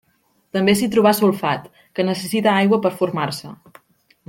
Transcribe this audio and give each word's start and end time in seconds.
També 0.55 0.73
s'hi 0.79 0.87
trobà 0.95 1.11
sulfat, 1.17 1.67
que 1.99 2.07
necessita 2.09 2.57
aigua 2.63 2.81
per 2.87 2.93
formar-se. 3.03 3.55